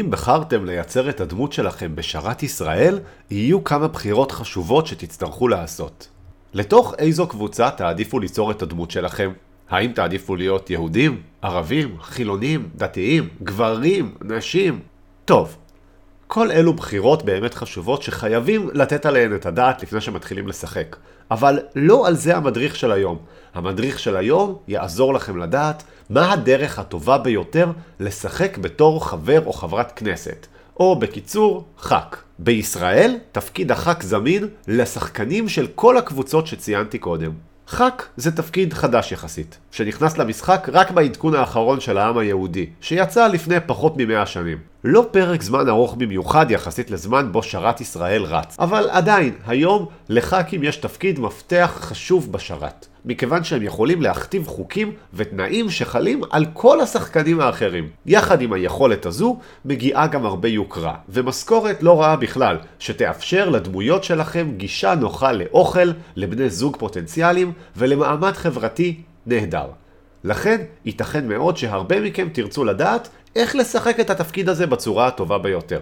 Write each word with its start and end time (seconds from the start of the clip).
אם 0.00 0.06
בחרתם 0.10 0.64
לייצר 0.64 1.08
את 1.08 1.20
הדמות 1.20 1.52
שלכם 1.52 1.96
בשרת 1.96 2.42
ישראל, 2.42 2.98
יהיו 3.30 3.64
כמה 3.64 3.88
בחירות 3.88 4.32
חשובות 4.32 4.86
שתצטרכו 4.86 5.48
לעשות. 5.48 6.08
לתוך 6.54 6.94
איזו 6.98 7.26
קבוצה 7.26 7.70
תעדיפו 7.70 8.18
ליצור 8.18 8.50
את 8.50 8.62
הדמות 8.62 8.90
שלכם? 8.90 9.32
האם 9.70 9.92
תעדיפו 9.92 10.36
להיות 10.36 10.70
יהודים, 10.70 11.22
ערבים, 11.42 11.96
חילונים, 12.00 12.68
דתיים, 12.76 13.28
גברים, 13.42 14.14
נשים? 14.20 14.80
טוב, 15.24 15.56
כל 16.34 16.50
אלו 16.50 16.72
בחירות 16.72 17.24
באמת 17.24 17.54
חשובות 17.54 18.02
שחייבים 18.02 18.68
לתת 18.72 19.06
עליהן 19.06 19.34
את 19.34 19.46
הדעת 19.46 19.82
לפני 19.82 20.00
שמתחילים 20.00 20.48
לשחק. 20.48 20.96
אבל 21.30 21.58
לא 21.74 22.06
על 22.06 22.16
זה 22.16 22.36
המדריך 22.36 22.76
של 22.76 22.92
היום. 22.92 23.18
המדריך 23.54 23.98
של 23.98 24.16
היום 24.16 24.56
יעזור 24.68 25.14
לכם 25.14 25.36
לדעת 25.36 25.82
מה 26.10 26.32
הדרך 26.32 26.78
הטובה 26.78 27.18
ביותר 27.18 27.70
לשחק 28.00 28.58
בתור 28.58 29.06
חבר 29.06 29.46
או 29.46 29.52
חברת 29.52 29.92
כנסת. 29.96 30.46
או 30.80 30.96
בקיצור, 30.98 31.64
ח"כ. 31.78 32.16
בישראל, 32.38 33.18
תפקיד 33.32 33.72
הח"כ 33.72 34.02
זמין 34.02 34.48
לשחקנים 34.68 35.48
של 35.48 35.66
כל 35.74 35.96
הקבוצות 35.96 36.46
שציינתי 36.46 36.98
קודם. 36.98 37.30
ח"כ 37.68 38.06
זה 38.16 38.36
תפקיד 38.36 38.72
חדש 38.72 39.12
יחסית, 39.12 39.58
שנכנס 39.70 40.18
למשחק 40.18 40.68
רק 40.72 40.90
בעדכון 40.90 41.34
האחרון 41.34 41.80
של 41.80 41.98
העם 41.98 42.18
היהודי, 42.18 42.66
שיצא 42.80 43.26
לפני 43.26 43.56
פחות 43.66 43.94
ממאה 43.96 44.26
שנים. 44.26 44.71
לא 44.84 45.06
פרק 45.10 45.42
זמן 45.42 45.68
ארוך 45.68 45.94
במיוחד 45.94 46.50
יחסית 46.50 46.90
לזמן 46.90 47.28
בו 47.32 47.42
שרת 47.42 47.80
ישראל 47.80 48.22
רץ, 48.22 48.56
אבל 48.58 48.88
עדיין, 48.90 49.34
היום 49.46 49.86
לח"כים 50.08 50.62
יש 50.62 50.76
תפקיד 50.76 51.20
מפתח 51.20 51.78
חשוב 51.80 52.32
בשרת. 52.32 52.86
מכיוון 53.04 53.44
שהם 53.44 53.62
יכולים 53.62 54.02
להכתיב 54.02 54.46
חוקים 54.46 54.92
ותנאים 55.14 55.70
שחלים 55.70 56.20
על 56.30 56.46
כל 56.52 56.80
השחקנים 56.80 57.40
האחרים. 57.40 57.88
יחד 58.06 58.42
עם 58.42 58.52
היכולת 58.52 59.06
הזו, 59.06 59.38
מגיעה 59.64 60.06
גם 60.06 60.26
הרבה 60.26 60.48
יוקרה, 60.48 60.94
ומשכורת 61.08 61.82
לא 61.82 62.00
רעה 62.00 62.16
בכלל, 62.16 62.56
שתאפשר 62.78 63.48
לדמויות 63.48 64.04
שלכם 64.04 64.50
גישה 64.56 64.94
נוחה 64.94 65.32
לאוכל, 65.32 65.90
לבני 66.16 66.50
זוג 66.50 66.76
פוטנציאליים 66.76 67.52
ולמעמד 67.76 68.32
חברתי 68.32 69.00
נהדר. 69.26 69.66
לכן, 70.24 70.60
ייתכן 70.84 71.28
מאוד 71.28 71.56
שהרבה 71.56 72.00
מכם 72.00 72.28
תרצו 72.32 72.64
לדעת 72.64 73.08
איך 73.36 73.56
לשחק 73.56 74.00
את 74.00 74.10
התפקיד 74.10 74.48
הזה 74.48 74.66
בצורה 74.66 75.06
הטובה 75.06 75.38
ביותר. 75.38 75.80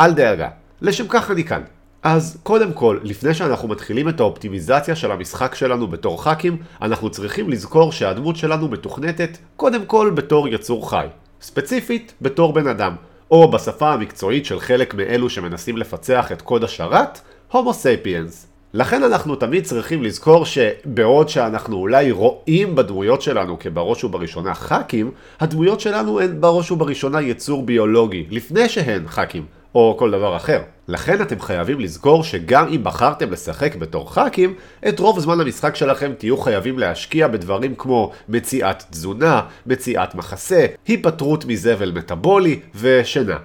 אל 0.00 0.12
דאגה, 0.12 0.48
לשם 0.80 1.04
כך 1.08 1.30
אני 1.30 1.44
כאן. 1.44 1.62
אז 2.02 2.38
קודם 2.42 2.72
כל, 2.72 2.98
לפני 3.02 3.34
שאנחנו 3.34 3.68
מתחילים 3.68 4.08
את 4.08 4.20
האופטימיזציה 4.20 4.96
של 4.96 5.12
המשחק 5.12 5.54
שלנו 5.54 5.88
בתור 5.88 6.24
חאקים, 6.24 6.56
אנחנו 6.82 7.10
צריכים 7.10 7.50
לזכור 7.50 7.92
שהדמות 7.92 8.36
שלנו 8.36 8.68
מתוכנתת 8.68 9.38
קודם 9.56 9.86
כל 9.86 10.12
בתור 10.14 10.48
יצור 10.48 10.90
חי. 10.90 11.06
ספציפית, 11.40 12.14
בתור 12.22 12.52
בן 12.52 12.66
אדם. 12.66 12.96
או 13.30 13.50
בשפה 13.50 13.92
המקצועית 13.92 14.44
של 14.44 14.60
חלק 14.60 14.94
מאלו 14.94 15.30
שמנסים 15.30 15.76
לפצח 15.76 16.32
את 16.32 16.42
קוד 16.42 16.64
השרת, 16.64 17.20
הומו 17.52 17.74
סייפיאנס. 17.74 18.46
לכן 18.78 19.02
אנחנו 19.02 19.36
תמיד 19.36 19.64
צריכים 19.64 20.02
לזכור 20.02 20.44
שבעוד 20.44 21.28
שאנחנו 21.28 21.76
אולי 21.76 22.10
רואים 22.10 22.74
בדמויות 22.74 23.22
שלנו 23.22 23.58
כבראש 23.58 24.04
ובראשונה 24.04 24.54
ח"כים, 24.54 25.10
הדמויות 25.40 25.80
שלנו 25.80 26.20
הן 26.20 26.40
בראש 26.40 26.70
ובראשונה 26.70 27.20
יצור 27.20 27.62
ביולוגי, 27.62 28.26
לפני 28.30 28.68
שהן 28.68 29.08
ח"כים. 29.08 29.44
או 29.74 29.96
כל 29.98 30.10
דבר 30.10 30.36
אחר. 30.36 30.60
לכן 30.88 31.22
אתם 31.22 31.40
חייבים 31.40 31.80
לזכור 31.80 32.24
שגם 32.24 32.68
אם 32.68 32.84
בחרתם 32.84 33.30
לשחק 33.30 33.74
בתור 33.76 34.14
ח"כים, 34.14 34.54
את 34.88 34.98
רוב 34.98 35.20
זמן 35.20 35.40
המשחק 35.40 35.76
שלכם 35.76 36.12
תהיו 36.18 36.36
חייבים 36.36 36.78
להשקיע 36.78 37.28
בדברים 37.28 37.74
כמו 37.74 38.12
מציאת 38.28 38.82
תזונה, 38.90 39.42
מציאת 39.66 40.14
מחסה, 40.14 40.66
היפטרות 40.86 41.44
מזבל 41.44 41.92
מטאבולי 41.92 42.60
ושינה. 42.74 43.38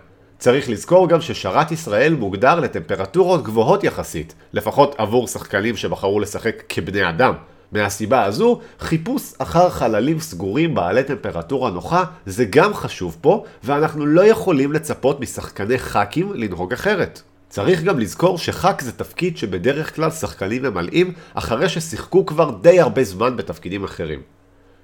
צריך 0.43 0.69
לזכור 0.69 1.09
גם 1.09 1.21
ששרת 1.21 1.71
ישראל 1.71 2.13
מוגדר 2.13 2.59
לטמפרטורות 2.59 3.43
גבוהות 3.43 3.83
יחסית, 3.83 4.35
לפחות 4.53 4.95
עבור 4.97 5.27
שחקנים 5.27 5.77
שבחרו 5.77 6.19
לשחק 6.19 6.63
כבני 6.69 7.09
אדם. 7.09 7.33
מהסיבה 7.71 8.23
הזו, 8.23 8.59
חיפוש 8.79 9.33
אחר 9.37 9.69
חללים 9.69 10.19
סגורים 10.19 10.75
בעלי 10.75 11.03
טמפרטורה 11.03 11.71
נוחה 11.71 12.03
זה 12.25 12.45
גם 12.45 12.73
חשוב 12.73 13.17
פה, 13.21 13.43
ואנחנו 13.63 14.05
לא 14.05 14.25
יכולים 14.25 14.73
לצפות 14.73 15.19
משחקני 15.19 15.77
חאקים 15.77 16.33
לנהוג 16.33 16.73
אחרת. 16.73 17.21
צריך 17.49 17.83
גם 17.83 17.99
לזכור 17.99 18.37
שחאק 18.37 18.81
זה 18.81 18.91
תפקיד 18.91 19.37
שבדרך 19.37 19.95
כלל 19.95 20.11
שחקנים 20.11 20.63
ממלאים 20.63 21.13
אחרי 21.33 21.69
ששיחקו 21.69 22.25
כבר 22.25 22.51
די 22.61 22.79
הרבה 22.79 23.03
זמן 23.03 23.37
בתפקידים 23.37 23.83
אחרים. 23.83 24.21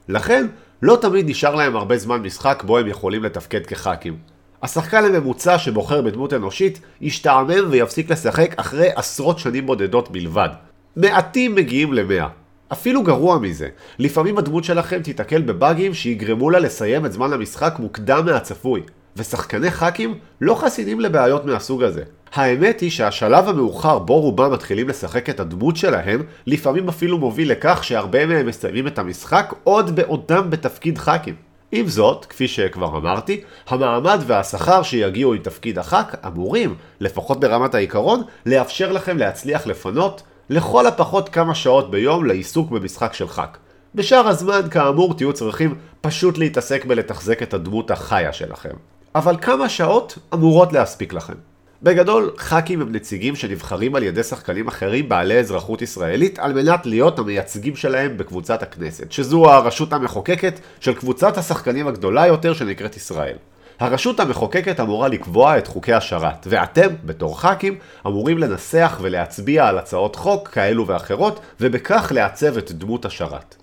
לכן, 0.09 0.47
לא 0.81 0.97
תמיד 1.01 1.29
נשאר 1.29 1.56
להם 1.56 1.75
הרבה 1.75 1.97
זמן 1.97 2.22
משחק 2.22 2.63
בו 2.66 2.78
הם 2.78 2.88
יכולים 2.88 3.23
לתפקד 3.23 3.66
כחאקים. 3.66 4.38
השחקן 4.63 5.05
הממוצע 5.05 5.57
שבוחר 5.57 6.01
בדמות 6.01 6.33
אנושית 6.33 6.79
ישתעמם 7.01 7.69
ויפסיק 7.69 8.11
לשחק 8.11 8.53
אחרי 8.57 8.89
עשרות 8.95 9.39
שנים 9.39 9.65
בודדות 9.65 10.11
בלבד. 10.11 10.49
מעטים 10.95 11.55
מגיעים 11.55 11.93
למאה. 11.93 12.27
אפילו 12.71 13.03
גרוע 13.03 13.39
מזה, 13.39 13.67
לפעמים 13.99 14.37
הדמות 14.37 14.63
שלכם 14.63 15.01
תיתקל 15.01 15.41
בבאגים 15.41 15.93
שיגרמו 15.93 16.49
לה 16.49 16.59
לסיים 16.59 17.05
את 17.05 17.11
זמן 17.11 17.33
המשחק 17.33 17.75
מוקדם 17.79 18.25
מהצפוי, 18.25 18.81
ושחקני 19.17 19.71
חאקים 19.71 20.17
לא 20.41 20.55
חסינים 20.55 20.99
לבעיות 20.99 21.45
מהסוג 21.45 21.83
הזה. 21.83 22.03
האמת 22.33 22.79
היא 22.79 22.91
שהשלב 22.91 23.47
המאוחר 23.47 23.99
בו 23.99 24.21
רובם 24.21 24.53
מתחילים 24.53 24.89
לשחק 24.89 25.29
את 25.29 25.39
הדמות 25.39 25.77
שלהם, 25.77 26.23
לפעמים 26.47 26.89
אפילו 26.89 27.17
מוביל 27.17 27.51
לכך 27.51 27.83
שהרבה 27.83 28.25
מהם 28.25 28.45
מסיימים 28.45 28.87
את 28.87 28.99
המשחק 28.99 29.53
עוד 29.63 29.95
בעודם 29.95 30.49
בתפקיד 30.49 30.97
חאקים. 30.97 31.48
עם 31.72 31.88
זאת, 31.88 32.25
כפי 32.25 32.47
שכבר 32.47 32.97
אמרתי, 32.97 33.41
המעמד 33.68 34.19
והשכר 34.28 34.84
שיגיעו 34.84 35.34
עם 35.34 35.41
תפקיד 35.41 35.80
הח"כ 35.80 36.16
אמורים, 36.28 36.75
לפחות 37.00 37.40
ברמת 37.40 37.75
העיקרון, 37.75 38.22
לאפשר 38.46 38.91
לכם 38.91 39.18
להצליח 39.18 39.68
לפנות 39.68 40.22
לכל 40.50 40.88
הפחות 40.88 41.30
כמה 41.30 41.56
שעות 41.56 41.91
ביום 41.91 42.25
לעיסוק 42.25 42.72
במשחק 42.72 43.13
של 43.13 43.28
חאק. 43.28 43.57
בשאר 43.96 44.28
הזמן, 44.28 44.62
כאמור, 44.72 45.13
תהיו 45.13 45.34
צריכים 45.34 45.75
פשוט 46.02 46.38
להתעסק 46.38 46.85
בלתחזק 46.85 47.44
את 47.44 47.53
הדמות 47.53 47.91
החיה 47.91 48.34
שלכם. 48.34 48.74
אבל 49.16 49.38
כמה 49.41 49.69
שעות 49.69 50.18
אמורות 50.34 50.74
להספיק 50.74 51.13
לכם. 51.13 51.48
בגדול, 51.84 52.31
חאקים 52.38 52.81
הם 52.81 52.91
נציגים 52.91 53.35
שנבחרים 53.35 53.95
על 53.95 54.03
ידי 54.03 54.23
שחקנים 54.23 54.67
אחרים 54.67 55.09
בעלי 55.09 55.40
אזרחות 55.40 55.81
ישראלית 55.81 56.40
על 56.40 56.53
מנת 56.53 56.85
להיות 56.85 57.19
המייצגים 57.19 57.75
שלהם 57.75 58.17
בקבוצת 58.17 58.63
הכנסת, 58.63 59.12
שזו 59.12 59.51
הרשות 59.51 59.94
המחוקקת 59.94 60.59
של 60.79 60.94
קבוצת 60.94 61.38
השחקנים 61.38 61.88
הגדולה 61.88 62.28
יותר 62.28 62.53
שנקראת 62.53 62.97
ישראל. 62.97 63.35
הרשות 63.79 64.19
המחוקקת 64.19 64.79
אמורה 64.79 65.07
לקבוע 65.07 65.57
את 65.57 65.68
חוקי 65.68 65.94
השרת, 65.94 66.47
ואתם, 66.50 66.88
בתור 67.06 67.41
ח"כים, 67.41 67.78
אמורים 68.07 68.38
לנסח 68.38 69.00
ולהצביע 69.01 69.68
על 69.68 69.78
הצעות 69.78 70.16
חוק 70.16 70.47
כאלו 70.47 70.88
ואחרות, 70.88 71.39
ובכך 71.62 72.12
לעצב 72.16 72.57
את 72.57 72.72
דמות 72.72 73.06
השרת. 73.06 73.56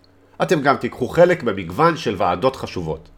אתם 0.43 0.61
גם 0.61 0.77
תיקחו 0.77 1.09
חלק 1.09 1.43
במגוון 1.43 1.97
של 1.97 2.15
ועדות 2.19 2.57
חשובות. 2.57 3.09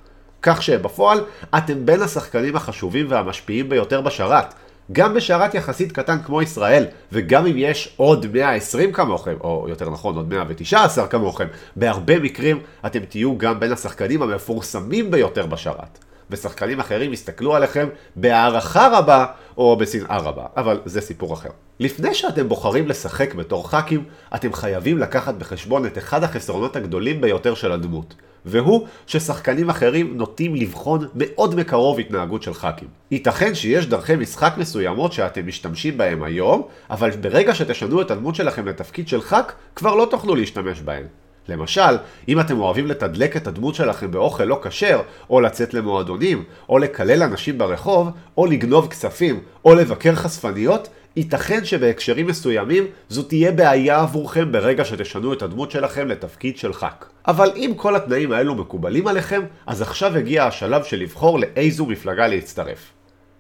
כך 0.43 0.63
שבפועל, 0.63 1.25
אתם 1.59 1.87
בין 1.87 2.03
השחקנים 2.03 2.57
החשובים 2.57 3.07
והמשפיעים 3.09 3.69
ביותר 3.69 4.01
בשרת. 4.01 4.55
גם 4.93 5.15
בשרת 5.15 5.55
יחסית 5.55 5.93
קטן 5.93 6.19
כמו 6.23 6.43
ישראל, 6.43 6.85
וגם 7.13 7.47
אם 7.47 7.55
יש 7.57 7.95
עוד 7.97 8.27
120 8.33 8.93
כמוכם, 8.93 9.35
או 9.41 9.67
יותר 9.69 9.91
נכון 9.91 10.17
עוד 10.17 10.29
119 10.29 11.07
כמוכם, 11.07 11.47
בהרבה 11.77 12.19
מקרים 12.19 12.61
אתם 12.87 13.01
תהיו 13.01 13.39
גם 13.39 13.61
בין 13.61 13.73
השחקנים 13.73 14.23
המפורסמים 14.23 15.11
ביותר 15.11 15.47
בשרת. 15.47 15.99
ושחקנים 16.31 16.81
אחרים 16.81 17.13
יסתכלו 17.13 17.55
עליכם 17.55 17.89
בהערכה 18.17 18.89
רבה 18.93 19.27
או 19.57 19.77
בשנאה 19.77 20.19
רבה, 20.19 20.47
אבל 20.57 20.81
זה 20.85 21.01
סיפור 21.01 21.35
אחר. 21.35 21.49
לפני 21.81 22.15
שאתם 22.15 22.49
בוחרים 22.49 22.89
לשחק 22.89 23.35
בתור 23.35 23.71
חאקים, 23.71 24.05
אתם 24.35 24.53
חייבים 24.53 24.99
לקחת 24.99 25.35
בחשבון 25.35 25.87
את 25.87 25.99
אחד 25.99 26.25
החסרונות 26.25 26.77
הגדולים 26.77 27.21
ביותר 27.21 27.55
של 27.55 27.73
הדמות, 27.73 28.15
והוא 28.45 28.87
ששחקנים 29.07 29.71
אחרים 29.71 30.17
נוטים 30.17 30.55
לבחון 30.55 31.09
מאוד 31.15 31.55
מקרוב 31.55 31.99
התנהגות 31.99 32.43
של 32.43 32.55
חאקים. 32.55 32.89
ייתכן 33.11 33.55
שיש 33.55 33.87
דרכי 33.87 34.17
משחק 34.17 34.55
מסוימות 34.57 35.13
שאתם 35.13 35.47
משתמשים 35.47 35.99
בהם 35.99 36.23
היום, 36.23 36.63
אבל 36.91 37.11
ברגע 37.11 37.55
שתשנו 37.55 38.03
את 38.03 38.11
הדמות 38.11 38.35
שלכם 38.35 38.69
לתפקיד 38.69 39.09
של 39.09 39.21
חאק, 39.21 39.53
כבר 39.77 39.95
לא 39.95 40.07
תוכלו 40.11 40.35
להשתמש 40.35 40.81
בהם. 40.81 41.05
למשל, 41.49 41.97
אם 42.29 42.41
אתם 42.41 42.61
אוהבים 42.61 42.87
לתדלק 42.87 43.37
את 43.37 43.47
הדמות 43.47 43.75
שלכם 43.75 44.11
באוכל 44.11 44.45
לא 44.45 44.61
כשר, 44.63 45.01
או 45.31 45.41
לצאת 45.41 45.75
למועדונים, 45.75 46.45
או 46.69 46.79
לקלל 46.79 47.23
אנשים 47.23 47.59
ברחוב, 47.59 48.09
או 48.37 48.47
לגנוב 48.47 48.89
כספים, 48.89 49.41
או 49.65 49.75
לבקר 49.75 50.15
חשפניות, 50.15 50.89
ייתכן 51.17 51.65
שבהקשרים 51.65 52.27
מסוימים 52.27 52.85
זו 53.09 53.23
תהיה 53.23 53.53
בעיה 53.53 54.01
עבורכם 54.01 54.53
ברגע 54.53 54.85
שתשנו 54.85 55.33
את 55.33 55.43
הדמות 55.43 55.71
שלכם 55.71 56.09
לתפקיד 56.09 56.59
של 56.59 56.73
ח"כ. 56.73 57.05
אבל 57.29 57.51
אם 57.57 57.73
כל 57.77 57.97
התנאים 57.97 58.33
האלו 58.33 58.55
מקובלים 58.55 59.07
עליכם, 59.07 59.43
אז 59.67 59.83
עכשיו 59.83 60.17
הגיע 60.17 60.45
השלב 60.45 60.85
של 60.85 60.97
לבחור 60.97 61.39
לאיזו 61.39 61.87
מפלגה 61.87 62.27
להצטרף. 62.27 62.93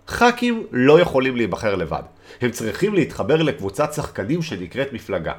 ח"כים 0.08 0.66
לא 0.72 1.00
יכולים 1.00 1.36
להיבחר 1.36 1.74
לבד. 1.74 2.02
הם 2.40 2.50
צריכים 2.50 2.94
להתחבר 2.94 3.42
לקבוצת 3.42 3.92
שחקנים 3.92 4.42
שנקראת 4.42 4.92
מפלגה. 4.92 5.32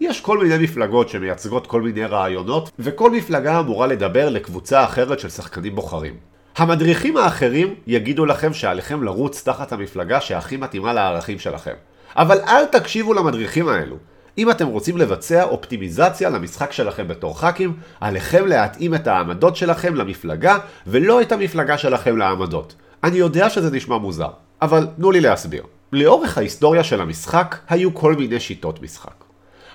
יש 0.00 0.20
כל 0.20 0.38
מיני 0.38 0.64
מפלגות 0.64 1.08
שמייצגות 1.08 1.66
כל 1.66 1.82
מיני 1.82 2.04
רעיונות, 2.04 2.70
וכל 2.78 3.10
מפלגה 3.10 3.60
אמורה 3.60 3.86
לדבר 3.86 4.28
לקבוצה 4.28 4.84
אחרת 4.84 5.20
של 5.20 5.28
שחקנים 5.28 5.74
בוחרים. 5.74 6.14
המדריכים 6.56 7.16
האחרים 7.16 7.74
יגידו 7.86 8.26
לכם 8.26 8.54
שעליכם 8.54 9.02
לרוץ 9.02 9.42
תחת 9.42 9.72
המפלגה 9.72 10.20
שהכי 10.20 10.56
מתאימה 10.56 10.92
לערכים 10.92 11.38
שלכם. 11.38 11.74
אבל 12.16 12.38
אל 12.48 12.64
תקשיבו 12.64 13.14
למדריכים 13.14 13.68
האלו. 13.68 13.96
אם 14.38 14.50
אתם 14.50 14.66
רוצים 14.66 14.96
לבצע 14.96 15.42
אופטימיזציה 15.44 16.30
למשחק 16.30 16.72
שלכם 16.72 17.08
בתור 17.08 17.40
ח"כים, 17.40 17.76
עליכם 18.00 18.46
להתאים 18.46 18.94
את 18.94 19.06
העמדות 19.06 19.56
שלכם 19.56 19.94
למפלגה, 19.94 20.58
ולא 20.86 21.22
את 21.22 21.32
המפלגה 21.32 21.78
שלכם 21.78 22.16
לעמדות. 22.16 22.74
אני 23.04 23.16
יודע 23.16 23.50
שזה 23.50 23.70
נשמע 23.70 23.98
מוזר, 23.98 24.30
אבל 24.62 24.86
תנו 24.96 25.10
לי 25.10 25.20
להסביר. 25.20 25.62
לאורך 25.92 26.38
ההיסטוריה 26.38 26.84
של 26.84 27.00
המשחק 27.00 27.56
היו 27.68 27.94
כל 27.94 28.14
מיני 28.14 28.40
שיטות 28.40 28.82
משחק. 28.82 29.24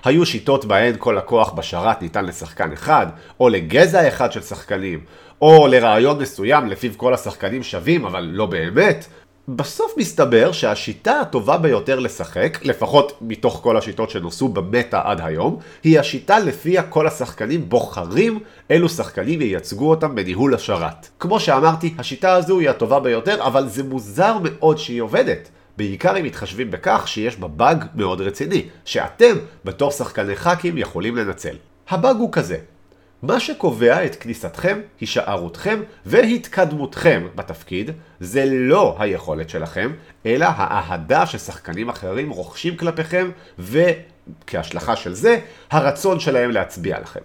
היו 0.04 0.26
שיטות 0.26 0.64
בהן 0.64 0.94
כל 0.98 1.18
הכוח 1.18 1.52
בשרת 1.52 2.02
ניתן 2.02 2.24
לשחקן 2.24 2.72
אחד, 2.72 3.06
או 3.40 3.48
לגזע 3.48 4.08
אחד 4.08 4.32
של 4.32 4.42
שחקנים, 4.42 5.00
או 5.42 5.66
לרעיון 5.66 6.18
מסוים 6.18 6.66
לפיו 6.66 6.90
כל 6.96 7.14
השחקנים 7.14 7.62
שווים, 7.62 8.04
אבל 8.04 8.28
לא 8.32 8.46
באמת. 8.46 9.06
בסוף 9.48 9.94
מסתבר 9.96 10.52
שהשיטה 10.52 11.20
הטובה 11.20 11.58
ביותר 11.58 11.98
לשחק, 11.98 12.58
לפחות 12.62 13.18
מתוך 13.20 13.60
כל 13.62 13.76
השיטות 13.76 14.10
שנוסו 14.10 14.48
במטה 14.48 15.00
עד 15.04 15.20
היום, 15.20 15.58
היא 15.84 16.00
השיטה 16.00 16.38
לפיה 16.38 16.82
כל 16.82 17.06
השחקנים 17.06 17.68
בוחרים 17.68 18.40
אילו 18.70 18.88
שחקנים 18.88 19.42
ייצגו 19.42 19.90
אותם 19.90 20.14
בניהול 20.14 20.54
השרת. 20.54 21.08
כמו 21.18 21.40
שאמרתי, 21.40 21.94
השיטה 21.98 22.32
הזו 22.32 22.58
היא 22.58 22.70
הטובה 22.70 23.00
ביותר, 23.00 23.46
אבל 23.46 23.68
זה 23.68 23.82
מוזר 23.82 24.36
מאוד 24.42 24.78
שהיא 24.78 25.00
עובדת. 25.00 25.48
בעיקר 25.76 26.18
אם 26.18 26.24
מתחשבים 26.24 26.70
בכך 26.70 27.08
שיש 27.08 27.36
בה 27.36 27.48
באג 27.48 27.84
מאוד 27.94 28.20
רציני, 28.20 28.66
שאתם, 28.84 29.36
בתור 29.64 29.90
שחקני 29.90 30.36
חאקים, 30.36 30.78
יכולים 30.78 31.16
לנצל. 31.16 31.56
הבאג 31.90 32.16
הוא 32.16 32.32
כזה, 32.32 32.56
מה 33.22 33.40
שקובע 33.40 34.04
את 34.04 34.14
כניסתכם, 34.14 34.80
הישארותכם 35.00 35.80
והתקדמותכם 36.06 37.26
בתפקיד 37.34 37.90
זה 38.20 38.44
לא 38.46 38.96
היכולת 38.98 39.48
שלכם, 39.50 39.92
אלא 40.26 40.46
האהדה 40.48 41.26
ששחקנים 41.26 41.88
אחרים 41.88 42.30
רוכשים 42.30 42.76
כלפיכם 42.76 43.30
וכהשלכה 43.58 44.96
של 44.96 45.14
זה, 45.14 45.38
הרצון 45.70 46.20
שלהם 46.20 46.50
להצביע 46.50 47.00
לכם. 47.00 47.20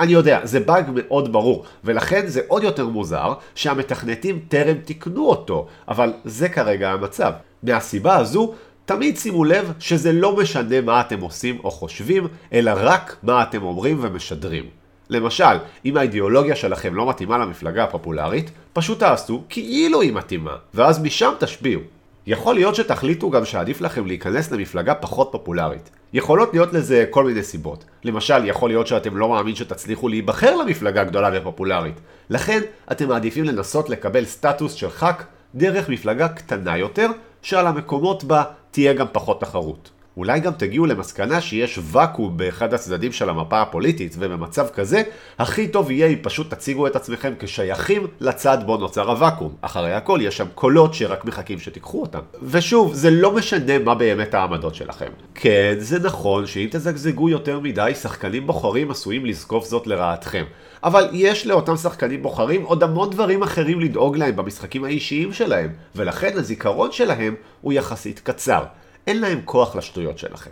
אני 0.00 0.12
יודע, 0.12 0.40
זה 0.44 0.60
באג 0.60 0.90
מאוד 0.94 1.32
ברור, 1.32 1.64
ולכן 1.84 2.26
זה 2.26 2.40
עוד 2.48 2.62
יותר 2.62 2.88
מוזר 2.88 3.34
שהמתכנתים 3.54 4.40
טרם 4.48 4.76
תיקנו 4.78 5.26
אותו, 5.26 5.68
אבל 5.88 6.12
זה 6.24 6.48
כרגע 6.48 6.90
המצב. 6.90 7.32
מהסיבה 7.62 8.16
הזו, 8.16 8.54
תמיד 8.84 9.16
שימו 9.16 9.44
לב 9.44 9.72
שזה 9.78 10.12
לא 10.12 10.36
משנה 10.36 10.80
מה 10.80 11.00
אתם 11.00 11.20
עושים 11.20 11.58
או 11.64 11.70
חושבים, 11.70 12.28
אלא 12.52 12.72
רק 12.76 13.16
מה 13.22 13.42
אתם 13.42 13.62
אומרים 13.62 13.98
ומשדרים. 14.00 14.83
למשל, 15.10 15.56
אם 15.84 15.96
האידיאולוגיה 15.96 16.56
שלכם 16.56 16.94
לא 16.94 17.08
מתאימה 17.08 17.38
למפלגה 17.38 17.84
הפופולרית, 17.84 18.50
פשוט 18.72 18.98
תעשו 18.98 19.42
כאילו 19.48 20.00
היא 20.00 20.12
מתאימה, 20.12 20.56
ואז 20.74 21.02
משם 21.02 21.32
תשפיעו. 21.38 21.80
יכול 22.26 22.54
להיות 22.54 22.74
שתחליטו 22.74 23.30
גם 23.30 23.44
שעדיף 23.44 23.80
לכם 23.80 24.06
להיכנס 24.06 24.50
למפלגה 24.50 24.94
פחות 24.94 25.28
פופולרית. 25.32 25.90
יכולות 26.12 26.50
להיות 26.52 26.72
לזה 26.72 27.04
כל 27.10 27.24
מיני 27.24 27.42
סיבות. 27.42 27.84
למשל, 28.04 28.44
יכול 28.44 28.70
להיות 28.70 28.86
שאתם 28.86 29.16
לא 29.16 29.28
מאמין 29.28 29.54
שתצליחו 29.54 30.08
להיבחר 30.08 30.56
למפלגה 30.56 31.04
גדולה 31.04 31.30
ופופולרית. 31.34 32.00
לכן, 32.30 32.60
אתם 32.92 33.08
מעדיפים 33.08 33.44
לנסות 33.44 33.90
לקבל 33.90 34.24
סטטוס 34.24 34.72
של 34.72 34.90
ח"כ 34.90 35.24
דרך 35.54 35.88
מפלגה 35.88 36.28
קטנה 36.28 36.78
יותר, 36.78 37.10
שעל 37.42 37.66
המקומות 37.66 38.24
בה 38.24 38.42
תהיה 38.70 38.92
גם 38.92 39.06
פחות 39.12 39.40
תחרות. 39.40 39.90
אולי 40.16 40.40
גם 40.40 40.52
תגיעו 40.52 40.86
למסקנה 40.86 41.40
שיש 41.40 41.78
ואקום 41.82 42.36
באחד 42.36 42.74
הצדדים 42.74 43.12
של 43.12 43.30
המפה 43.30 43.62
הפוליטית, 43.62 44.16
ובמצב 44.18 44.66
כזה, 44.68 45.02
הכי 45.38 45.68
טוב 45.68 45.90
יהיה 45.90 46.06
אם 46.06 46.18
פשוט 46.22 46.54
תציגו 46.54 46.86
את 46.86 46.96
עצמכם 46.96 47.32
כשייכים 47.38 48.06
לצד 48.20 48.58
בו 48.66 48.76
נוצר 48.76 49.10
הוואקום. 49.10 49.54
אחרי 49.60 49.92
הכל, 49.92 50.18
יש 50.22 50.36
שם 50.36 50.46
קולות 50.54 50.94
שרק 50.94 51.24
מחכים 51.24 51.58
שתיקחו 51.58 52.00
אותם. 52.00 52.18
ושוב, 52.42 52.94
זה 52.94 53.10
לא 53.10 53.32
משנה 53.32 53.78
מה 53.78 53.94
באמת 53.94 54.34
העמדות 54.34 54.74
שלכם. 54.74 55.10
כן, 55.34 55.74
זה 55.78 55.98
נכון 55.98 56.46
שאם 56.46 56.68
תזגזגו 56.70 57.28
יותר 57.28 57.60
מדי, 57.60 57.92
שחקנים 58.02 58.46
בוחרים 58.46 58.90
עשויים 58.90 59.26
לזקוף 59.26 59.66
זאת 59.66 59.86
לרעתכם. 59.86 60.44
אבל 60.84 61.08
יש 61.12 61.46
לאותם 61.46 61.76
שחקנים 61.76 62.22
בוחרים 62.22 62.62
עוד 62.62 62.82
המון 62.82 63.10
דברים 63.10 63.42
אחרים 63.42 63.80
לדאוג 63.80 64.16
להם 64.16 64.36
במשחקים 64.36 64.84
האישיים 64.84 65.32
שלהם, 65.32 65.70
ולכן 65.96 66.38
הזיכרון 66.38 66.92
שלהם 66.92 67.34
הוא 67.60 67.72
יחסית 67.72 68.20
קצר. 68.24 68.64
אין 69.06 69.20
להם 69.20 69.40
כוח 69.44 69.76
לשטויות 69.76 70.18
שלכם. 70.18 70.50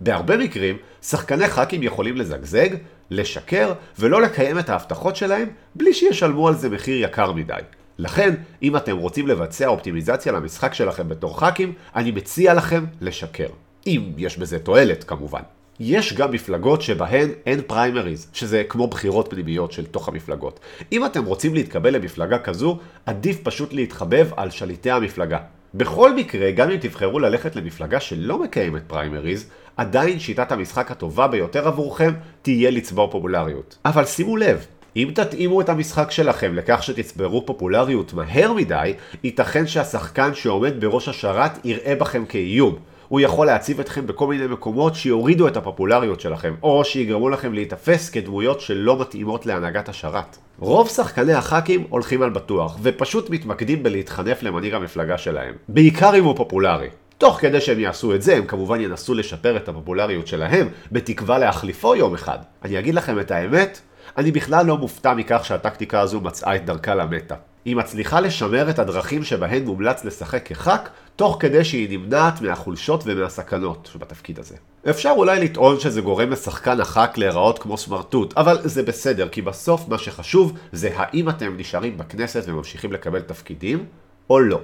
בהרבה 0.00 0.36
מקרים, 0.36 0.76
שחקני 1.02 1.48
חאקים 1.48 1.82
יכולים 1.82 2.16
לזגזג, 2.16 2.68
לשקר 3.10 3.72
ולא 3.98 4.22
לקיים 4.22 4.58
את 4.58 4.68
ההבטחות 4.68 5.16
שלהם 5.16 5.48
בלי 5.74 5.94
שישלמו 5.94 6.48
על 6.48 6.54
זה 6.54 6.70
מחיר 6.70 7.04
יקר 7.04 7.32
מדי. 7.32 7.54
לכן, 7.98 8.34
אם 8.62 8.76
אתם 8.76 8.96
רוצים 8.96 9.28
לבצע 9.28 9.66
אופטימיזציה 9.66 10.32
למשחק 10.32 10.74
שלכם 10.74 11.08
בתור 11.08 11.40
חאקים, 11.40 11.72
אני 11.96 12.10
מציע 12.10 12.54
לכם 12.54 12.84
לשקר. 13.00 13.48
אם 13.86 14.12
יש 14.16 14.38
בזה 14.38 14.58
תועלת, 14.58 15.04
כמובן. 15.04 15.42
יש 15.80 16.12
גם 16.12 16.30
מפלגות 16.30 16.82
שבהן 16.82 17.28
אין 17.46 17.60
פריימריז, 17.66 18.26
שזה 18.32 18.62
כמו 18.68 18.86
בחירות 18.86 19.28
פנימיות 19.30 19.72
של 19.72 19.86
תוך 19.86 20.08
המפלגות. 20.08 20.60
אם 20.92 21.06
אתם 21.06 21.24
רוצים 21.24 21.54
להתקבל 21.54 21.94
למפלגה 21.94 22.38
כזו, 22.38 22.78
עדיף 23.06 23.40
פשוט 23.42 23.72
להתחבב 23.72 24.28
על 24.36 24.50
שליטי 24.50 24.90
המפלגה. 24.90 25.38
בכל 25.74 26.14
מקרה, 26.14 26.50
גם 26.50 26.70
אם 26.70 26.76
תבחרו 26.76 27.18
ללכת 27.18 27.56
למפלגה 27.56 28.00
שלא 28.00 28.38
מקיימת 28.42 28.82
פריימריז, 28.86 29.50
עדיין 29.76 30.18
שיטת 30.18 30.52
המשחק 30.52 30.90
הטובה 30.90 31.28
ביותר 31.28 31.68
עבורכם 31.68 32.12
תהיה 32.42 32.70
לצבור 32.70 33.10
פופולריות. 33.10 33.78
אבל 33.84 34.04
שימו 34.04 34.36
לב, 34.36 34.66
אם 34.96 35.10
תתאימו 35.14 35.60
את 35.60 35.68
המשחק 35.68 36.10
שלכם 36.10 36.54
לכך 36.54 36.82
שתצברו 36.82 37.46
פופולריות 37.46 38.12
מהר 38.12 38.52
מדי, 38.52 38.94
ייתכן 39.24 39.66
שהשחקן 39.66 40.34
שעומד 40.34 40.80
בראש 40.80 41.08
השרת 41.08 41.64
יראה 41.64 41.94
בכם 41.94 42.24
כאיום. 42.26 42.78
הוא 43.12 43.20
יכול 43.20 43.46
להציב 43.46 43.80
אתכם 43.80 44.06
בכל 44.06 44.26
מיני 44.26 44.46
מקומות 44.46 44.94
שיורידו 44.94 45.48
את 45.48 45.56
הפופולריות 45.56 46.20
שלכם, 46.20 46.54
או 46.62 46.84
שיגרמו 46.84 47.28
לכם 47.28 47.52
להיתפס 47.52 48.10
כדמויות 48.10 48.60
שלא 48.60 49.00
מתאימות 49.00 49.46
להנהגת 49.46 49.88
השרת. 49.88 50.36
רוב 50.58 50.88
שחקני 50.88 51.32
הח"כים 51.32 51.86
הולכים 51.88 52.22
על 52.22 52.30
בטוח, 52.30 52.78
ופשוט 52.82 53.30
מתמקדים 53.30 53.82
בלהתחנף 53.82 54.42
למנהיג 54.42 54.74
המפלגה 54.74 55.18
שלהם. 55.18 55.54
בעיקר 55.68 56.18
אם 56.18 56.24
הוא 56.24 56.36
פופולרי. 56.36 56.88
תוך 57.18 57.40
כדי 57.40 57.60
שהם 57.60 57.80
יעשו 57.80 58.14
את 58.14 58.22
זה, 58.22 58.36
הם 58.36 58.46
כמובן 58.46 58.80
ינסו 58.80 59.14
לשפר 59.14 59.56
את 59.56 59.68
הפופולריות 59.68 60.26
שלהם, 60.26 60.68
בתקווה 60.92 61.38
להחליפו 61.38 61.96
יום 61.96 62.14
אחד. 62.14 62.38
אני 62.64 62.78
אגיד 62.78 62.94
לכם 62.94 63.20
את 63.20 63.30
האמת, 63.30 63.80
אני 64.18 64.32
בכלל 64.32 64.66
לא 64.66 64.78
מופתע 64.78 65.14
מכך 65.14 65.44
שהטקטיקה 65.44 66.00
הזו 66.00 66.20
מצאה 66.20 66.56
את 66.56 66.64
דרכה 66.64 66.94
למטה. 66.94 67.34
היא 67.64 67.76
מצליחה 67.76 68.20
לשמר 68.20 68.70
את 68.70 68.78
הדרכים 68.78 69.24
שבהן 69.24 69.64
מומלץ 69.64 70.04
לשחק 70.04 70.46
כח"כ, 70.46 70.88
תוך 71.16 71.36
כדי 71.40 71.64
שהיא 71.64 71.98
נמנעת 71.98 72.40
מהחולשות 72.40 73.02
ומהסכנות 73.06 73.88
שבתפקיד 73.92 74.38
הזה. 74.38 74.56
אפשר 74.90 75.12
אולי 75.16 75.44
לטעון 75.44 75.80
שזה 75.80 76.00
גורם 76.00 76.30
לשחקן 76.30 76.80
הח"כ 76.80 77.18
להיראות 77.18 77.58
כמו 77.58 77.78
סמרטוט, 77.78 78.38
אבל 78.38 78.58
זה 78.64 78.82
בסדר, 78.82 79.28
כי 79.28 79.42
בסוף 79.42 79.88
מה 79.88 79.98
שחשוב 79.98 80.52
זה 80.72 80.90
האם 80.96 81.28
אתם 81.28 81.54
נשארים 81.56 81.98
בכנסת 81.98 82.42
וממשיכים 82.46 82.92
לקבל 82.92 83.20
תפקידים, 83.20 83.84
או 84.30 84.40
לא. 84.40 84.60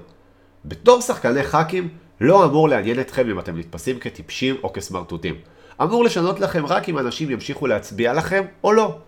בתור 0.65 1.01
שחקני 1.01 1.43
ח"כים, 1.43 1.89
לא 2.21 2.45
אמור 2.45 2.69
לעניין 2.69 3.01
אתכם 3.01 3.31
אם 3.31 3.39
אתם 3.39 3.59
נתפסים 3.59 3.99
כטיפשים 3.99 4.57
או 4.63 4.73
כסמרטוטים. 4.73 5.35
אמור 5.83 6.05
לשנות 6.05 6.41
לכם 6.41 6.67
רק 6.67 6.89
אם 6.89 6.99
אנשים 6.99 7.31
ימשיכו 7.31 7.67
להצביע 7.67 8.13
לכם 8.13 8.45
או 8.65 8.73
לא. 8.73 8.99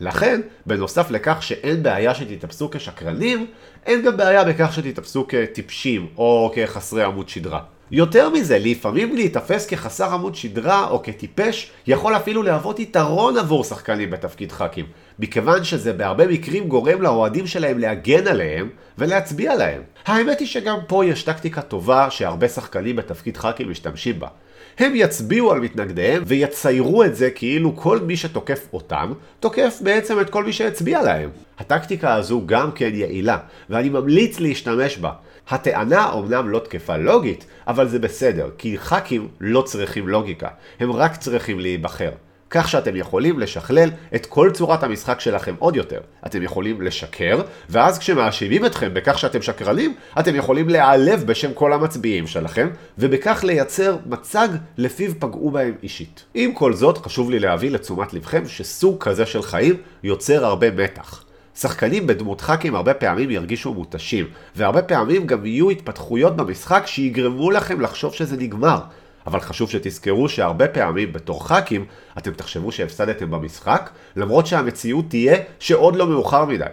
לכן, 0.00 0.40
בנוסף 0.66 1.10
לכך 1.10 1.42
שאין 1.42 1.82
בעיה 1.82 2.14
שתתאפסו 2.14 2.70
כשקרנים, 2.70 3.46
אין 3.86 4.02
גם 4.02 4.16
בעיה 4.16 4.44
בכך 4.44 4.72
שתתאפסו 4.72 5.26
כטיפשים 5.28 6.06
או 6.16 6.52
כחסרי 6.54 7.04
עמוד 7.04 7.28
שדרה. 7.28 7.60
יותר 7.90 8.30
מזה, 8.30 8.58
לפעמים 8.58 9.14
להיתפס 9.14 9.66
כחסר 9.66 10.14
עמוד 10.14 10.34
שדרה 10.34 10.88
או 10.90 11.02
כטיפש 11.02 11.70
יכול 11.86 12.16
אפילו 12.16 12.42
להוות 12.42 12.80
יתרון 12.80 13.36
עבור 13.38 13.64
שחקנים 13.64 14.10
בתפקיד 14.10 14.52
ח"כים, 14.52 14.86
מכיוון 15.18 15.64
שזה 15.64 15.92
בהרבה 15.92 16.26
מקרים 16.26 16.68
גורם 16.68 17.02
לאוהדים 17.02 17.46
שלהם 17.46 17.78
להגן 17.78 18.26
עליהם 18.26 18.68
ולהצביע 18.98 19.54
להם. 19.54 19.82
האמת 20.06 20.40
היא 20.40 20.48
שגם 20.48 20.78
פה 20.86 21.06
יש 21.06 21.22
טקטיקה 21.22 21.62
טובה 21.62 22.10
שהרבה 22.10 22.48
שחקנים 22.48 22.96
בתפקיד 22.96 23.36
ח"כים 23.36 23.70
משתמשים 23.70 24.20
בה. 24.20 24.28
הם 24.78 24.92
יצביעו 24.94 25.52
על 25.52 25.60
מתנגדיהם 25.60 26.22
ויציירו 26.26 27.04
את 27.04 27.16
זה 27.16 27.30
כאילו 27.30 27.76
כל 27.76 27.98
מי 27.98 28.16
שתוקף 28.16 28.66
אותם, 28.72 29.12
תוקף 29.40 29.78
בעצם 29.80 30.20
את 30.20 30.30
כל 30.30 30.44
מי 30.44 30.52
שהצביע 30.52 31.02
להם. 31.02 31.30
הטקטיקה 31.58 32.14
הזו 32.14 32.42
גם 32.46 32.72
כן 32.72 32.90
יעילה, 32.94 33.38
ואני 33.70 33.88
ממליץ 33.88 34.40
להשתמש 34.40 34.98
בה. 34.98 35.12
הטענה 35.48 36.12
אומנם 36.12 36.48
לא 36.48 36.58
תקפה 36.58 36.96
לוגית, 36.96 37.46
אבל 37.66 37.88
זה 37.88 37.98
בסדר, 37.98 38.50
כי 38.58 38.78
ח"כים 38.78 39.28
לא 39.40 39.62
צריכים 39.62 40.08
לוגיקה, 40.08 40.48
הם 40.80 40.92
רק 40.92 41.16
צריכים 41.16 41.60
להיבחר. 41.60 42.10
כך 42.50 42.68
שאתם 42.68 42.96
יכולים 42.96 43.38
לשכלל 43.38 43.90
את 44.14 44.26
כל 44.26 44.50
צורת 44.54 44.82
המשחק 44.82 45.20
שלכם 45.20 45.54
עוד 45.58 45.76
יותר. 45.76 46.00
אתם 46.26 46.42
יכולים 46.42 46.82
לשקר, 46.82 47.40
ואז 47.68 47.98
כשמאשימים 47.98 48.66
אתכם 48.66 48.94
בכך 48.94 49.18
שאתם 49.18 49.42
שקרנים, 49.42 49.94
אתם 50.18 50.34
יכולים 50.34 50.68
להיעלב 50.68 51.24
בשם 51.26 51.52
כל 51.54 51.72
המצביעים 51.72 52.26
שלכם, 52.26 52.68
ובכך 52.98 53.44
לייצר 53.44 53.96
מצג 54.06 54.48
לפיו 54.78 55.10
פגעו 55.18 55.50
בהם 55.50 55.74
אישית. 55.82 56.24
עם 56.34 56.52
כל 56.52 56.72
זאת, 56.72 56.98
חשוב 56.98 57.30
לי 57.30 57.38
להביא 57.38 57.70
לתשומת 57.70 58.14
לבכם 58.14 58.48
שסוג 58.48 58.96
כזה 59.00 59.26
של 59.26 59.42
חיים 59.42 59.74
יוצר 60.02 60.44
הרבה 60.44 60.70
מתח. 60.70 61.22
שחקנים 61.56 62.06
בדמות 62.06 62.40
ח"כים 62.40 62.74
הרבה 62.74 62.94
פעמים 62.94 63.30
ירגישו 63.30 63.74
מותשים, 63.74 64.26
והרבה 64.56 64.82
פעמים 64.82 65.26
גם 65.26 65.46
יהיו 65.46 65.70
התפתחויות 65.70 66.36
במשחק 66.36 66.82
שיגרמו 66.86 67.50
לכם 67.50 67.80
לחשוב 67.80 68.14
שזה 68.14 68.36
נגמר. 68.36 68.78
אבל 69.26 69.40
חשוב 69.40 69.70
שתזכרו 69.70 70.28
שהרבה 70.28 70.68
פעמים 70.68 71.12
בתור 71.12 71.48
ח"כים 71.48 71.84
אתם 72.18 72.30
תחשבו 72.30 72.72
שהפסדתם 72.72 73.30
במשחק, 73.30 73.90
למרות 74.16 74.46
שהמציאות 74.46 75.04
תהיה 75.08 75.36
שעוד 75.58 75.96
לא 75.96 76.06
מאוחר 76.06 76.44
מדי. 76.44 76.64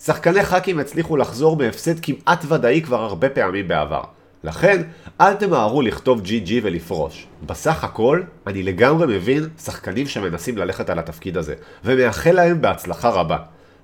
שחקני 0.00 0.44
ח"כים 0.44 0.78
הצליחו 0.78 1.16
לחזור 1.16 1.56
מהפסד 1.56 2.00
כמעט 2.00 2.44
ודאי 2.48 2.82
כבר 2.82 3.02
הרבה 3.02 3.28
פעמים 3.28 3.68
בעבר. 3.68 4.02
לכן, 4.44 4.82
אל 5.20 5.34
תמהרו 5.34 5.82
לכתוב 5.82 6.20
GG 6.20 6.50
ולפרוש. 6.62 7.26
בסך 7.46 7.84
הכל, 7.84 8.22
אני 8.46 8.62
לגמרי 8.62 9.16
מבין 9.16 9.48
שחקנים 9.64 10.06
שמנסים 10.06 10.58
ללכת 10.58 10.90
על 10.90 10.98
התפקיד 10.98 11.36
הזה, 11.36 11.54
ומאחל 11.84 12.32
להם 12.32 12.60
בהצלחה 12.60 13.08
רבה. 13.08 13.36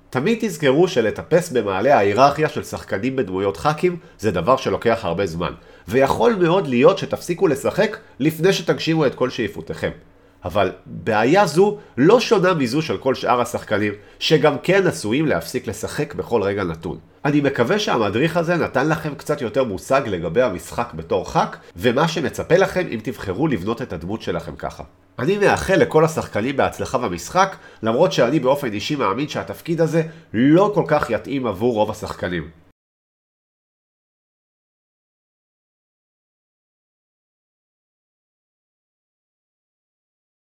תמיד 0.09 0.37
תזכרו 0.41 0.87
שלטפס 0.87 1.49
במעלה 1.51 1.97
ההיררכיה 1.97 2.49
של 2.49 2.63
שחקנים 2.63 3.15
בדמויות 3.15 3.57
ח"כים 3.57 3.97
זה 4.19 4.31
דבר 4.31 4.57
שלוקח 4.57 4.99
הרבה 5.03 5.25
זמן, 5.25 5.53
ויכול 5.87 6.35
מאוד 6.35 6.67
להיות 6.67 6.97
שתפסיקו 6.97 7.47
לשחק 7.47 7.97
לפני 8.19 8.53
שתגשימו 8.53 9.05
את 9.05 9.15
כל 9.15 9.29
שאיפותיכם. 9.29 9.89
אבל 10.45 10.71
בעיה 10.85 11.45
זו 11.45 11.77
לא 11.97 12.19
שונה 12.19 12.53
מזו 12.53 12.81
של 12.81 12.97
כל 12.97 13.15
שאר 13.15 13.41
השחקנים, 13.41 13.93
שגם 14.19 14.57
כן 14.63 14.87
עשויים 14.87 15.25
להפסיק 15.25 15.67
לשחק 15.67 16.13
בכל 16.13 16.43
רגע 16.43 16.63
נתון. 16.63 16.97
אני 17.25 17.41
מקווה 17.41 17.79
שהמדריך 17.79 18.37
הזה 18.37 18.55
נתן 18.55 18.89
לכם 18.89 19.15
קצת 19.15 19.41
יותר 19.41 19.63
מושג 19.63 20.01
לגבי 20.05 20.41
המשחק 20.41 20.91
בתור 20.93 21.31
ח"כ, 21.31 21.57
ומה 21.75 22.07
שמצפה 22.07 22.57
לכם 22.57 22.87
אם 22.91 22.99
תבחרו 23.03 23.47
לבנות 23.47 23.81
את 23.81 23.93
הדמות 23.93 24.21
שלכם 24.21 24.55
ככה. 24.55 24.83
אני 25.19 25.37
מאחל 25.37 25.75
לכל 25.75 26.05
השחקנים 26.05 26.57
בהצלחה 26.57 26.97
במשחק, 26.97 27.55
למרות 27.83 28.11
שאני 28.11 28.39
באופן 28.39 28.73
אישי 28.73 28.95
מאמין 28.95 29.27
שהתפקיד 29.27 29.81
הזה 29.81 30.03
לא 30.33 30.71
כל 30.75 30.83
כך 30.87 31.09
יתאים 31.09 31.47
עבור 31.47 31.73
רוב 31.73 31.91
השחקנים. 31.91 32.68